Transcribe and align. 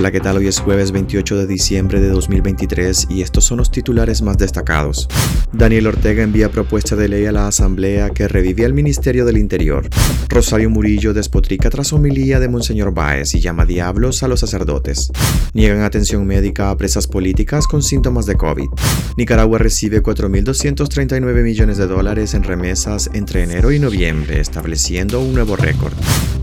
Hola, 0.00 0.12
¿qué 0.12 0.20
tal? 0.20 0.38
Hoy 0.38 0.46
es 0.46 0.60
jueves 0.60 0.92
28 0.92 1.36
de 1.36 1.46
diciembre 1.46 2.00
de 2.00 2.08
2023 2.08 3.08
y 3.10 3.20
estos 3.20 3.44
son 3.44 3.58
los 3.58 3.70
titulares 3.70 4.22
más 4.22 4.38
destacados. 4.38 5.06
Daniel 5.52 5.88
Ortega 5.88 6.22
envía 6.22 6.50
propuesta 6.50 6.96
de 6.96 7.06
ley 7.06 7.26
a 7.26 7.32
la 7.32 7.46
Asamblea 7.46 8.08
que 8.08 8.26
revive 8.26 8.64
al 8.64 8.72
Ministerio 8.72 9.26
del 9.26 9.36
Interior. 9.36 9.90
Rosario 10.30 10.70
Murillo 10.70 11.12
despotrica 11.12 11.68
tras 11.68 11.92
homilía 11.92 12.40
de 12.40 12.48
Monseñor 12.48 12.94
Báez 12.94 13.34
y 13.34 13.40
llama 13.40 13.66
diablos 13.66 14.22
a 14.22 14.28
los 14.28 14.40
sacerdotes. 14.40 15.12
Niegan 15.52 15.82
atención 15.82 16.26
médica 16.26 16.70
a 16.70 16.78
presas 16.78 17.06
políticas 17.06 17.66
con 17.66 17.82
síntomas 17.82 18.24
de 18.24 18.36
COVID. 18.36 18.70
Nicaragua 19.18 19.58
recibe 19.58 20.02
4.239 20.02 21.42
millones 21.42 21.76
de 21.76 21.86
dólares 21.86 22.32
en 22.32 22.44
remesas 22.44 23.10
entre 23.12 23.42
enero 23.42 23.70
y 23.70 23.78
noviembre, 23.78 24.40
estableciendo 24.40 25.20
un 25.20 25.34
nuevo 25.34 25.56
récord. 25.56 25.92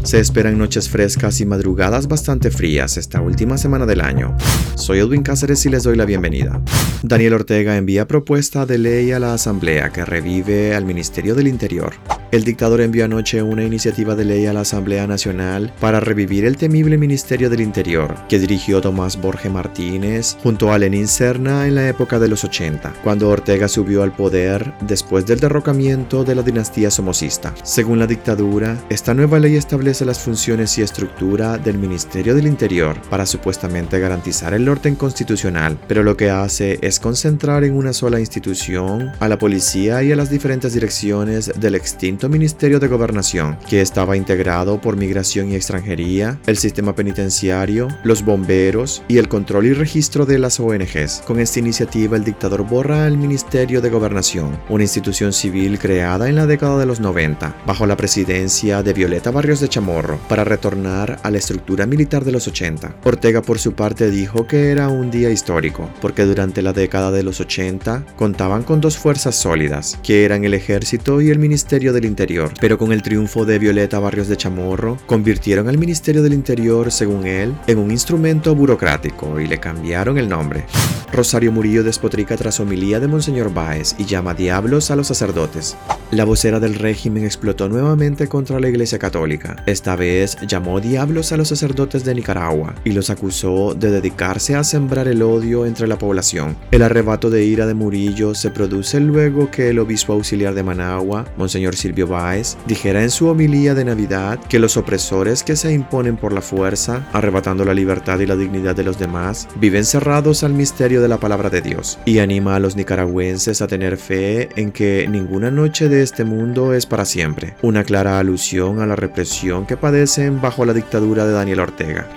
Se 0.08 0.22
esperan 0.22 0.58
noches 0.58 0.88
frescas 0.88 1.42
y 1.42 1.46
madrugadas 1.46 2.08
bastante 2.08 2.50
frías 2.50 2.96
esta 2.96 3.20
última 3.20 3.58
semana 3.58 3.86
del 3.86 4.00
año. 4.00 4.38
Soy 4.76 5.00
Edwin 5.00 5.22
Cáceres 5.22 5.66
y 5.66 5.70
les 5.70 5.84
doy 5.84 5.98
la 5.98 6.06
bienvenida. 6.06 6.62
Daniel 7.04 7.34
Ortega 7.34 7.76
envía 7.76 8.08
propuesta 8.08 8.66
de 8.66 8.78
ley 8.78 9.12
a 9.12 9.20
la 9.20 9.34
Asamblea 9.34 9.92
que 9.92 10.06
revive 10.06 10.74
al 10.76 10.86
Ministerio 10.86 11.36
del 11.36 11.50
Interior. 11.50 11.96
El 12.30 12.44
dictador 12.44 12.82
envió 12.82 13.06
anoche 13.06 13.42
una 13.42 13.64
iniciativa 13.64 14.14
de 14.14 14.26
ley 14.26 14.46
a 14.48 14.54
la 14.54 14.62
Asamblea 14.62 15.08
Nacional 15.08 15.72
para 15.80 16.02
revivir 16.02 16.44
el 16.44 16.58
temible 16.58 16.98
Ministerio 16.98 17.50
del 17.50 17.62
Interior, 17.62 18.16
que 18.28 18.38
dirigió 18.38 18.82
Tomás 18.82 19.22
Borge 19.22 19.50
Martínez 19.50 20.36
junto 20.44 20.74
a 20.74 20.78
Lenín 20.78 21.08
Serna 21.08 21.68
en 21.68 21.76
la 21.76 21.88
época 21.88 22.20
de 22.20 22.28
los 22.28 22.44
80, 22.44 22.96
cuando 23.02 23.30
Ortega 23.30 23.70
subió 23.70 24.04
al 24.04 24.14
poder 24.14 24.74
después 24.82 25.26
del 25.26 25.40
derrocamiento 25.40 26.26
de 26.26 26.36
la 26.36 26.42
dinastía 26.42 26.92
somocista. 26.92 27.54
Según 27.64 27.98
la 27.98 28.08
dictadura, 28.08 28.78
esta 28.90 29.14
nueva 29.14 29.40
ley 29.40 29.56
establece 29.56 30.04
las 30.04 30.20
funciones 30.20 30.78
y 30.78 30.82
estructura 30.82 31.58
del 31.58 31.78
Ministerio 31.78 32.36
del 32.36 32.48
Interior 32.48 33.02
para 33.10 33.26
supuestamente 33.26 34.02
garantizar 34.02 34.54
el 34.54 34.68
orden 34.68 34.96
constitucional, 34.96 35.78
pero 35.88 36.04
lo 36.04 36.18
que 36.18 36.30
hace 36.30 36.78
es 36.82 37.00
concentrar 37.00 37.64
en 37.64 37.74
una 37.74 37.94
sola 37.94 38.20
institución 38.20 39.14
a 39.22 39.30
la 39.30 39.38
policía 39.38 40.04
y 40.04 40.12
a 40.12 40.18
las 40.18 40.30
diferentes 40.30 40.74
direcciones 40.74 41.54
del 41.58 41.76
extinto 41.76 42.17
Ministerio 42.26 42.80
de 42.80 42.88
Gobernación, 42.88 43.60
que 43.70 43.82
estaba 43.82 44.18
integrado 44.18 44.82
por 44.82 44.98
Migración 44.98 45.52
y 45.52 45.56
Extranjería, 45.56 46.40
el 46.48 46.58
sistema 46.58 46.96
penitenciario, 46.96 47.88
los 48.04 48.26
bomberos 48.26 49.04
y 49.08 49.20
el 49.20 49.30
control 49.30 49.68
y 49.68 49.74
registro 49.74 50.26
de 50.26 50.40
las 50.40 50.60
ONGs. 50.60 51.22
Con 51.28 51.40
esta 51.40 51.60
iniciativa, 51.60 52.18
el 52.18 52.24
dictador 52.24 52.68
borra 52.68 53.06
el 53.08 53.20
Ministerio 53.20 53.80
de 53.80 53.92
Gobernación, 53.92 54.60
una 54.68 54.84
institución 54.84 55.32
civil 55.32 55.78
creada 55.78 56.28
en 56.28 56.36
la 56.36 56.48
década 56.48 56.80
de 56.80 56.88
los 56.88 57.00
90, 57.00 57.56
bajo 57.68 57.86
la 57.86 57.96
presidencia 57.96 58.82
de 58.82 58.94
Violeta 58.94 59.30
Barrios 59.30 59.60
de 59.60 59.70
Chamorro, 59.70 60.20
para 60.28 60.44
retornar 60.44 61.20
a 61.22 61.30
la 61.30 61.38
estructura 61.38 61.86
militar 61.86 62.26
de 62.26 62.32
los 62.32 62.48
80. 62.48 62.96
Ortega, 63.04 63.44
por 63.44 63.60
su 63.60 63.74
parte, 63.74 64.10
dijo 64.10 64.48
que 64.48 64.72
era 64.72 64.88
un 64.88 65.12
día 65.12 65.30
histórico, 65.30 65.88
porque 66.02 66.26
durante 66.26 66.64
la 66.64 66.74
década 66.74 67.12
de 67.12 67.22
los 67.22 67.40
80 67.40 68.06
contaban 68.16 68.64
con 68.64 68.82
dos 68.82 68.98
fuerzas 68.98 69.36
sólidas, 69.36 70.00
que 70.02 70.26
eran 70.26 70.44
el 70.44 70.56
ejército 70.56 71.22
y 71.22 71.30
el 71.30 71.38
Ministerio 71.38 71.94
del 71.94 72.06
Interior, 72.08 72.52
pero 72.60 72.78
con 72.78 72.92
el 72.92 73.02
triunfo 73.02 73.46
de 73.46 73.60
Violeta 73.60 74.00
Barrios 74.00 74.28
de 74.28 74.38
Chamorro, 74.38 74.98
convirtieron 75.06 75.68
al 75.68 75.78
Ministerio 75.78 76.24
del 76.24 76.34
Interior, 76.34 76.92
según 76.92 77.28
él, 77.28 77.54
en 77.68 77.78
un 77.78 77.92
instrumento 77.92 78.56
burocrático 78.56 79.40
y 79.40 79.48
le 79.48 79.60
cambiaron 79.60 80.18
el 80.18 80.28
nombre. 80.28 80.66
Rosario 81.12 81.52
Murillo 81.52 81.84
despotrica 81.84 82.36
tras 82.36 82.60
homilía 82.60 83.00
de 83.00 83.08
Monseñor 83.08 83.54
Báez 83.54 83.96
y 83.98 84.06
llama 84.06 84.34
diablos 84.34 84.92
a 84.92 84.96
los 84.96 85.08
sacerdotes. 85.08 85.78
La 86.10 86.24
vocera 86.24 86.62
del 86.62 86.76
régimen 86.76 87.26
explotó 87.26 87.68
nuevamente 87.68 88.30
contra 88.30 88.62
la 88.62 88.70
Iglesia 88.70 88.98
Católica. 88.98 89.62
Esta 89.66 89.98
vez 89.98 90.38
llamó 90.48 90.80
diablos 90.80 91.34
a 91.34 91.38
los 91.38 91.50
sacerdotes 91.50 92.06
de 92.06 92.16
Nicaragua 92.16 92.76
y 92.86 92.94
los 92.94 93.10
acusó 93.10 93.74
de 93.74 93.92
dedicarse 93.92 94.56
a 94.56 94.64
sembrar 94.64 95.10
el 95.10 95.22
odio 95.22 95.66
entre 95.66 95.86
la 95.86 95.98
población. 95.98 96.56
El 96.72 96.84
arrebato 96.84 97.30
de 97.30 97.44
ira 97.44 97.68
de 97.68 97.74
Murillo 97.74 98.36
se 98.36 98.52
produce 98.52 99.02
luego 99.02 99.52
que 99.52 99.70
el 99.70 99.80
obispo 99.80 100.14
auxiliar 100.14 100.54
de 100.54 100.64
Managua, 100.64 101.26
Monseñor 101.36 101.76
Silvio 101.76 102.08
Báez, 102.08 102.56
dijera 102.68 103.04
en 103.04 103.12
su 103.12 103.28
homilía 103.28 103.76
de 103.76 103.84
Navidad 103.84 104.40
que 104.48 104.60
los 104.60 104.78
opresores 104.78 105.44
que 105.44 105.58
se 105.58 105.74
imponen 105.74 106.16
por 106.16 106.32
la 106.32 106.42
fuerza, 106.42 107.06
arrebatando 107.12 107.66
la 107.66 107.74
libertad 107.74 108.18
y 108.20 108.26
la 108.26 108.38
dignidad 108.38 108.78
de 108.78 108.84
los 108.84 108.98
demás, 108.98 109.50
viven 109.60 109.84
cerrados 109.84 110.46
al 110.46 110.54
misterio 110.54 111.02
de 111.02 111.10
la 111.10 111.18
palabra 111.18 111.50
de 111.50 111.62
Dios 111.62 112.00
y 112.06 112.20
anima 112.20 112.56
a 112.56 112.60
los 112.62 112.78
nicaragüenses 112.78 113.62
a 113.62 113.68
tener 113.68 113.98
fe 113.98 114.48
en 114.56 114.72
que 114.72 115.06
ninguna 115.10 115.52
noche 115.52 115.90
de 115.90 115.97
este 116.02 116.24
mundo 116.24 116.74
es 116.74 116.86
para 116.86 117.06
siempre, 117.06 117.54
una 117.62 117.84
clara 117.84 118.20
alusión 118.20 118.82
a 118.82 118.86
la 118.86 118.96
represión 118.96 119.66
que 119.66 119.78
padecen 119.78 120.42
bajo 120.42 120.66
la 120.66 120.74
dictadura 120.74 121.26
de 121.26 121.34
Daniel 121.34 121.60
Ortega. 121.60 122.08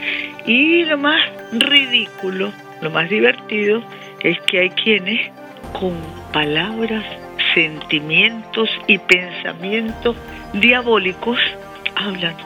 Y 0.46 0.84
lo 0.84 0.98
más 0.98 1.20
ridículo, 1.52 2.52
lo 2.80 2.90
más 2.90 3.08
divertido, 3.08 3.82
es 4.20 4.38
que 4.46 4.60
hay 4.60 4.70
quienes 4.70 5.30
con 5.72 5.94
palabras, 6.32 7.04
sentimientos 7.54 8.68
y 8.86 8.98
pensamientos 8.98 10.16
diabólicos 10.52 11.38
hablan 11.96 12.36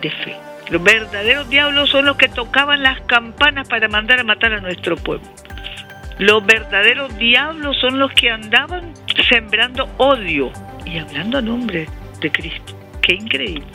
de 0.00 0.10
fe. 0.10 0.36
Los 0.70 0.82
verdaderos 0.82 1.48
diablos 1.50 1.90
son 1.90 2.06
los 2.06 2.16
que 2.16 2.28
tocaban 2.28 2.82
las 2.82 3.00
campanas 3.02 3.68
para 3.68 3.88
mandar 3.88 4.20
a 4.20 4.24
matar 4.24 4.52
a 4.52 4.60
nuestro 4.60 4.96
pueblo. 4.96 5.26
Los 6.18 6.44
verdaderos 6.44 7.16
diablos 7.18 7.76
son 7.80 7.98
los 7.98 8.12
que 8.12 8.30
andaban 8.30 8.92
sembrando 9.28 9.88
odio 9.98 10.52
y 10.84 10.98
hablando 10.98 11.38
a 11.38 11.42
nombre 11.42 11.88
de 12.20 12.32
Cristo. 12.32 12.74
Qué 13.02 13.14
increíble. 13.14 13.66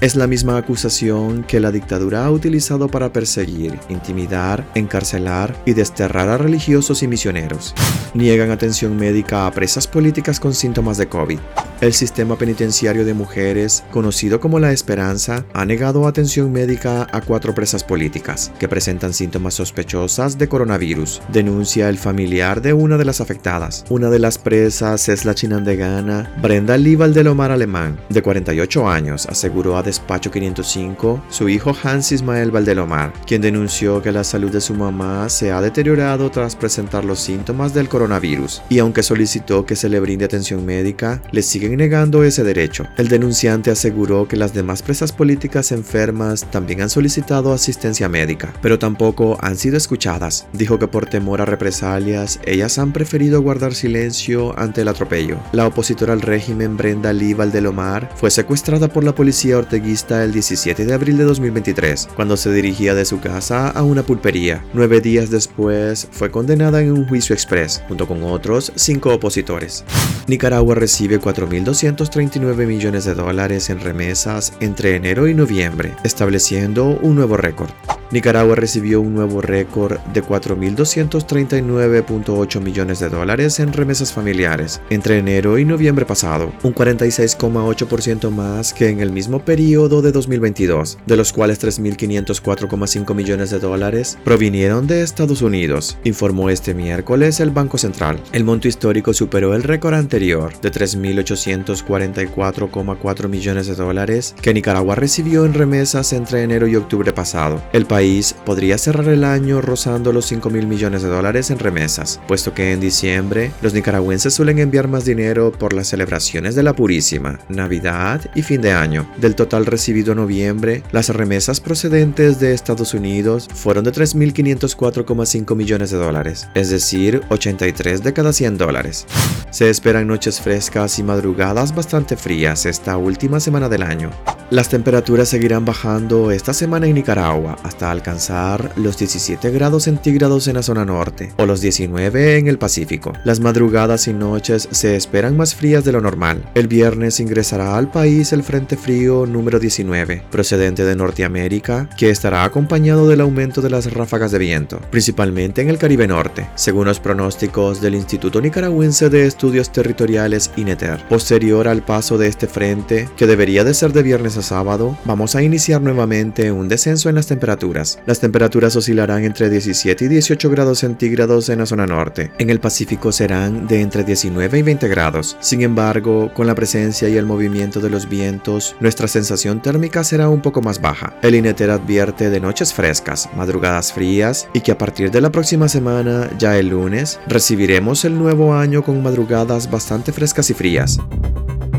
Es 0.00 0.16
la 0.16 0.26
misma 0.26 0.56
acusación 0.56 1.44
que 1.44 1.60
la 1.60 1.70
dictadura 1.70 2.24
ha 2.24 2.30
utilizado 2.32 2.88
para 2.88 3.12
perseguir, 3.12 3.78
intimidar, 3.88 4.64
encarcelar 4.74 5.54
y 5.64 5.74
desterrar 5.74 6.28
a 6.28 6.38
religiosos 6.38 7.04
y 7.04 7.06
misioneros. 7.06 7.72
Niegan 8.12 8.50
atención 8.50 8.96
médica 8.96 9.46
a 9.46 9.52
presas 9.52 9.86
políticas 9.86 10.40
con 10.40 10.54
síntomas 10.54 10.98
de 10.98 11.06
COVID. 11.06 11.38
El 11.82 11.94
sistema 11.94 12.38
penitenciario 12.38 13.04
de 13.04 13.12
mujeres, 13.12 13.82
conocido 13.90 14.38
como 14.38 14.60
La 14.60 14.70
Esperanza, 14.70 15.44
ha 15.52 15.64
negado 15.64 16.06
atención 16.06 16.52
médica 16.52 17.08
a 17.10 17.20
cuatro 17.20 17.56
presas 17.56 17.82
políticas 17.82 18.52
que 18.60 18.68
presentan 18.68 19.12
síntomas 19.12 19.54
sospechosas 19.54 20.38
de 20.38 20.46
coronavirus, 20.46 21.20
denuncia 21.32 21.88
el 21.88 21.98
familiar 21.98 22.62
de 22.62 22.72
una 22.72 22.98
de 22.98 23.04
las 23.04 23.20
afectadas. 23.20 23.84
Una 23.88 24.10
de 24.10 24.20
las 24.20 24.38
presas 24.38 25.08
es 25.08 25.24
la 25.24 25.34
chinandegana 25.34 26.32
Brenda 26.40 26.76
Líbal 26.76 27.14
de 27.14 27.24
Lomar 27.24 27.50
Alemán, 27.50 27.98
de 28.10 28.22
48 28.22 28.88
años, 28.88 29.26
aseguró 29.26 29.76
a 29.76 29.82
Despacho 29.82 30.30
505 30.30 31.24
su 31.30 31.48
hijo 31.48 31.76
Hans 31.82 32.12
Ismael 32.12 32.52
Valdelomar, 32.52 33.12
quien 33.26 33.42
denunció 33.42 34.00
que 34.02 34.12
la 34.12 34.22
salud 34.22 34.52
de 34.52 34.60
su 34.60 34.74
mamá 34.74 35.28
se 35.28 35.50
ha 35.50 35.60
deteriorado 35.60 36.30
tras 36.30 36.54
presentar 36.54 37.04
los 37.04 37.18
síntomas 37.18 37.74
del 37.74 37.88
coronavirus, 37.88 38.62
y 38.68 38.78
aunque 38.78 39.02
solicitó 39.02 39.66
que 39.66 39.74
se 39.74 39.88
le 39.88 39.98
brinde 39.98 40.26
atención 40.26 40.64
médica, 40.64 41.20
le 41.32 41.42
siguen 41.42 41.71
negando 41.76 42.24
ese 42.24 42.44
derecho. 42.44 42.86
El 42.96 43.08
denunciante 43.08 43.70
aseguró 43.70 44.28
que 44.28 44.36
las 44.36 44.54
demás 44.54 44.82
presas 44.82 45.12
políticas 45.12 45.72
enfermas 45.72 46.50
también 46.50 46.82
han 46.82 46.90
solicitado 46.90 47.52
asistencia 47.52 48.08
médica, 48.08 48.52
pero 48.62 48.78
tampoco 48.78 49.38
han 49.40 49.56
sido 49.56 49.76
escuchadas. 49.76 50.46
Dijo 50.52 50.78
que 50.78 50.88
por 50.88 51.06
temor 51.06 51.40
a 51.40 51.44
represalias, 51.44 52.40
ellas 52.44 52.78
han 52.78 52.92
preferido 52.92 53.42
guardar 53.42 53.74
silencio 53.74 54.58
ante 54.58 54.82
el 54.82 54.88
atropello. 54.88 55.38
La 55.52 55.66
opositora 55.66 56.12
al 56.12 56.20
régimen 56.20 56.76
Brenda 56.76 57.12
Lee 57.12 57.34
Valdelomar 57.34 58.10
fue 58.16 58.30
secuestrada 58.30 58.88
por 58.88 59.04
la 59.04 59.14
policía 59.14 59.58
orteguista 59.58 60.24
el 60.24 60.32
17 60.32 60.84
de 60.84 60.94
abril 60.94 61.18
de 61.18 61.24
2023, 61.24 62.08
cuando 62.14 62.36
se 62.36 62.52
dirigía 62.52 62.94
de 62.94 63.04
su 63.04 63.20
casa 63.20 63.68
a 63.68 63.82
una 63.82 64.02
pulpería. 64.02 64.64
Nueve 64.74 65.00
días 65.00 65.30
después, 65.30 66.08
fue 66.10 66.30
condenada 66.30 66.80
en 66.80 66.92
un 66.92 67.06
juicio 67.06 67.34
express, 67.34 67.82
junto 67.88 68.06
con 68.06 68.22
otros 68.22 68.72
cinco 68.76 69.12
opositores. 69.14 69.84
Nicaragua 70.26 70.74
recibe 70.74 71.20
4.000 71.20 71.61
1.239 71.64 72.66
millones 72.66 73.04
de 73.04 73.14
dólares 73.14 73.70
en 73.70 73.80
remesas 73.80 74.52
entre 74.60 74.96
enero 74.96 75.28
y 75.28 75.34
noviembre, 75.34 75.94
estableciendo 76.04 76.86
un 76.86 77.14
nuevo 77.14 77.36
récord. 77.36 77.70
Nicaragua 78.12 78.54
recibió 78.54 79.00
un 79.00 79.14
nuevo 79.14 79.40
récord 79.40 79.98
de 80.12 80.22
4.239.8 80.22 82.60
millones 82.60 83.00
de 83.00 83.08
dólares 83.08 83.58
en 83.58 83.72
remesas 83.72 84.12
familiares 84.12 84.82
entre 84.90 85.16
enero 85.16 85.58
y 85.58 85.64
noviembre 85.64 86.04
pasado, 86.04 86.52
un 86.62 86.74
46,8% 86.74 88.30
más 88.30 88.74
que 88.74 88.90
en 88.90 89.00
el 89.00 89.12
mismo 89.12 89.42
periodo 89.42 90.02
de 90.02 90.12
2022, 90.12 90.98
de 91.06 91.16
los 91.16 91.32
cuales 91.32 91.58
3.504,5 91.64 93.14
millones 93.14 93.48
de 93.48 93.60
dólares 93.60 94.18
provinieron 94.24 94.86
de 94.86 95.00
Estados 95.00 95.40
Unidos, 95.40 95.96
informó 96.04 96.50
este 96.50 96.74
miércoles 96.74 97.40
el 97.40 97.50
Banco 97.50 97.78
Central. 97.78 98.20
El 98.32 98.44
monto 98.44 98.68
histórico 98.68 99.14
superó 99.14 99.54
el 99.54 99.62
récord 99.62 99.94
anterior 99.94 100.52
de 100.60 100.70
3.844,4 100.70 103.28
millones 103.28 103.68
de 103.68 103.74
dólares 103.74 104.34
que 104.42 104.52
Nicaragua 104.52 104.96
recibió 104.96 105.46
en 105.46 105.54
remesas 105.54 106.12
entre 106.12 106.42
enero 106.42 106.66
y 106.66 106.76
octubre 106.76 107.10
pasado. 107.14 107.62
El 107.72 107.86
país 107.86 108.01
país 108.02 108.34
podría 108.44 108.78
cerrar 108.78 109.06
el 109.06 109.22
año 109.22 109.60
rozando 109.60 110.12
los 110.12 110.26
5 110.26 110.50
mil 110.50 110.66
millones 110.66 111.02
de 111.02 111.08
dólares 111.08 111.52
en 111.52 111.60
remesas, 111.60 112.20
puesto 112.26 112.52
que 112.52 112.72
en 112.72 112.80
diciembre 112.80 113.52
los 113.62 113.74
nicaragüenses 113.74 114.34
suelen 114.34 114.58
enviar 114.58 114.88
más 114.88 115.04
dinero 115.04 115.52
por 115.52 115.72
las 115.72 115.86
celebraciones 115.86 116.56
de 116.56 116.64
la 116.64 116.72
Purísima, 116.74 117.38
Navidad 117.48 118.20
y 118.34 118.42
fin 118.42 118.60
de 118.60 118.72
año. 118.72 119.08
Del 119.18 119.36
total 119.36 119.66
recibido 119.66 120.10
en 120.10 120.18
noviembre, 120.18 120.82
las 120.90 121.10
remesas 121.10 121.60
procedentes 121.60 122.40
de 122.40 122.54
Estados 122.54 122.92
Unidos 122.92 123.48
fueron 123.54 123.84
de 123.84 123.92
3.504,5 123.92 125.54
millones 125.54 125.92
de 125.92 125.98
dólares, 125.98 126.48
es 126.56 126.70
decir, 126.70 127.20
83 127.28 128.02
de 128.02 128.12
cada 128.12 128.32
100 128.32 128.58
dólares. 128.58 129.06
Se 129.50 129.70
esperan 129.70 130.08
noches 130.08 130.40
frescas 130.40 130.98
y 130.98 131.04
madrugadas 131.04 131.72
bastante 131.72 132.16
frías 132.16 132.66
esta 132.66 132.96
última 132.96 133.38
semana 133.38 133.68
del 133.68 133.84
año. 133.84 134.10
Las 134.52 134.68
temperaturas 134.68 135.30
seguirán 135.30 135.64
bajando 135.64 136.30
esta 136.30 136.52
semana 136.52 136.86
en 136.86 136.94
Nicaragua 136.94 137.56
hasta 137.62 137.90
alcanzar 137.90 138.70
los 138.76 138.98
17 138.98 139.50
grados 139.50 139.84
centígrados 139.84 140.46
en 140.46 140.56
la 140.56 140.62
zona 140.62 140.84
norte 140.84 141.32
o 141.38 141.46
los 141.46 141.62
19 141.62 142.36
en 142.36 142.48
el 142.48 142.58
Pacífico. 142.58 143.14
Las 143.24 143.40
madrugadas 143.40 144.08
y 144.08 144.12
noches 144.12 144.68
se 144.70 144.94
esperan 144.94 145.38
más 145.38 145.54
frías 145.54 145.86
de 145.86 145.92
lo 145.92 146.02
normal. 146.02 146.50
El 146.54 146.68
viernes 146.68 147.18
ingresará 147.18 147.78
al 147.78 147.90
país 147.90 148.34
el 148.34 148.42
Frente 148.42 148.76
Frío 148.76 149.24
número 149.24 149.58
19, 149.58 150.22
procedente 150.30 150.84
de 150.84 150.96
Norteamérica, 150.96 151.88
que 151.96 152.10
estará 152.10 152.44
acompañado 152.44 153.08
del 153.08 153.22
aumento 153.22 153.62
de 153.62 153.70
las 153.70 153.90
ráfagas 153.90 154.32
de 154.32 154.38
viento, 154.38 154.82
principalmente 154.90 155.62
en 155.62 155.70
el 155.70 155.78
Caribe 155.78 156.06
Norte, 156.06 156.46
según 156.56 156.84
los 156.84 157.00
pronósticos 157.00 157.80
del 157.80 157.94
Instituto 157.94 158.42
Nicaragüense 158.42 159.08
de 159.08 159.24
Estudios 159.24 159.72
Territoriales 159.72 160.50
INETER. 160.56 161.08
Posterior 161.08 161.68
al 161.68 161.82
paso 161.82 162.18
de 162.18 162.28
este 162.28 162.46
frente, 162.46 163.08
que 163.16 163.26
debería 163.26 163.64
de 163.64 163.72
ser 163.72 163.94
de 163.94 164.02
viernes 164.02 164.36
a 164.36 164.41
sábado, 164.42 164.96
vamos 165.04 165.34
a 165.34 165.42
iniciar 165.42 165.80
nuevamente 165.80 166.52
un 166.52 166.68
descenso 166.68 167.08
en 167.08 167.14
las 167.14 167.26
temperaturas. 167.26 167.98
Las 168.06 168.20
temperaturas 168.20 168.76
oscilarán 168.76 169.24
entre 169.24 169.50
17 169.50 170.04
y 170.04 170.08
18 170.08 170.50
grados 170.50 170.80
centígrados 170.80 171.48
en 171.48 171.58
la 171.58 171.66
zona 171.66 171.86
norte. 171.86 172.32
En 172.38 172.50
el 172.50 172.60
Pacífico 172.60 173.12
serán 173.12 173.66
de 173.66 173.80
entre 173.80 174.04
19 174.04 174.58
y 174.58 174.62
20 174.62 174.88
grados. 174.88 175.36
Sin 175.40 175.62
embargo, 175.62 176.32
con 176.34 176.46
la 176.46 176.54
presencia 176.54 177.08
y 177.08 177.16
el 177.16 177.26
movimiento 177.26 177.80
de 177.80 177.90
los 177.90 178.08
vientos, 178.08 178.76
nuestra 178.80 179.08
sensación 179.08 179.62
térmica 179.62 180.04
será 180.04 180.28
un 180.28 180.42
poco 180.42 180.62
más 180.62 180.80
baja. 180.80 181.14
El 181.22 181.34
INETER 181.34 181.70
advierte 181.70 182.30
de 182.30 182.40
noches 182.40 182.72
frescas, 182.72 183.28
madrugadas 183.36 183.92
frías 183.92 184.48
y 184.52 184.60
que 184.60 184.72
a 184.72 184.78
partir 184.78 185.10
de 185.10 185.20
la 185.20 185.30
próxima 185.30 185.68
semana, 185.68 186.30
ya 186.38 186.58
el 186.58 186.68
lunes, 186.68 187.20
recibiremos 187.26 188.04
el 188.04 188.18
nuevo 188.18 188.54
año 188.54 188.82
con 188.82 189.02
madrugadas 189.02 189.70
bastante 189.70 190.12
frescas 190.12 190.50
y 190.50 190.54
frías. 190.54 190.98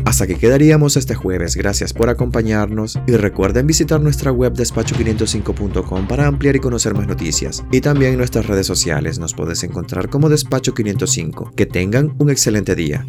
Hasta 0.04 0.26
que 0.26 0.36
quedaríamos 0.36 0.96
este 0.96 1.14
jueves. 1.14 1.56
Gracias 1.56 1.92
por 1.92 2.10
acompañarnos 2.10 2.98
y 3.06 3.12
recuerden 3.12 3.66
visitar 3.66 4.00
nuestra 4.00 4.30
web 4.32 4.52
despacho505.com 4.54 6.06
para 6.06 6.26
ampliar 6.26 6.56
y 6.56 6.60
conocer 6.60 6.94
más 6.94 7.06
noticias. 7.06 7.64
Y 7.72 7.80
también 7.80 8.16
nuestras 8.16 8.46
redes 8.46 8.66
sociales 8.66 9.18
nos 9.18 9.34
puedes 9.34 9.62
encontrar 9.64 10.08
como 10.08 10.28
Despacho 10.28 10.74
505. 10.74 11.52
Que 11.56 11.66
tengan 11.66 12.14
un 12.18 12.30
excelente 12.30 12.74
día. 12.74 13.06